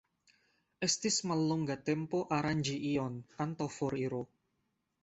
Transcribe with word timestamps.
Estis 0.87 1.17
mallonga 1.31 1.77
tempo 1.91 2.23
aranĝi 2.39 2.77
ion 2.95 3.21
antaŭ 3.47 3.71
foriro. 3.79 4.27